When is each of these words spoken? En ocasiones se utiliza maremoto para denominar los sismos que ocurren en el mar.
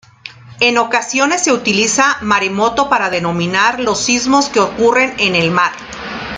En 0.59 0.79
ocasiones 0.79 1.43
se 1.43 1.51
utiliza 1.53 2.17
maremoto 2.23 2.89
para 2.89 3.11
denominar 3.11 3.79
los 3.79 3.99
sismos 4.03 4.49
que 4.49 4.59
ocurren 4.59 5.13
en 5.19 5.35
el 5.35 5.51
mar. 5.51 5.73